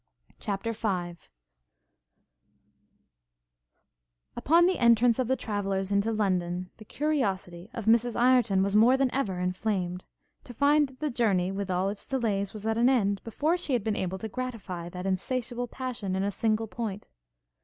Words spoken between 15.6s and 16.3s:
passion in